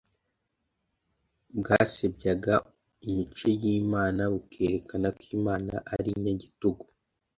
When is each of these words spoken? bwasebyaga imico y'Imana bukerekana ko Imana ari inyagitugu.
bwasebyaga 1.57 2.53
imico 3.07 3.45
y'Imana 3.61 4.21
bukerekana 4.33 5.07
ko 5.17 5.23
Imana 5.37 5.73
ari 5.93 6.09
inyagitugu. 6.17 6.83